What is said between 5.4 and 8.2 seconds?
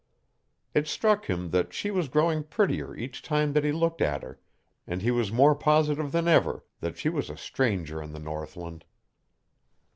positive than ever that she was a stranger in the